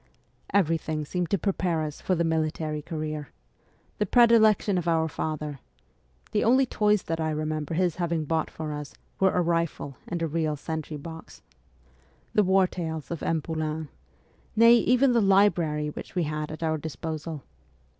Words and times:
Everything 0.51 1.05
seemed 1.05 1.29
to 1.29 1.37
prepare 1.37 1.83
us 1.83 2.01
for 2.01 2.15
the 2.15 2.23
military 2.23 2.81
career: 2.81 3.29
the 3.99 4.05
predilection 4.07 4.79
of 4.79 4.87
our 4.87 5.07
father 5.07 5.59
(the 6.31 6.43
only 6.43 6.65
toys 6.65 7.03
that 7.03 7.19
I 7.19 7.29
remember 7.29 7.75
his 7.75 7.97
having 7.97 8.25
bought 8.25 8.49
for 8.49 8.73
us 8.73 8.95
were 9.19 9.29
a 9.35 9.43
rifle 9.43 9.97
and 10.07 10.23
a 10.23 10.27
real 10.27 10.55
sentry 10.55 10.97
box); 10.97 11.43
the 12.33 12.41
war 12.41 12.65
tales 12.65 13.11
of 13.11 13.21
M. 13.21 13.43
Poulain; 13.43 13.89
nay, 14.55 14.73
even 14.73 15.11
the 15.11 15.21
library 15.21 15.91
which 15.91 16.15
we 16.15 16.23
had 16.23 16.51
at 16.51 16.63
our 16.63 16.79
disposal. 16.79 17.43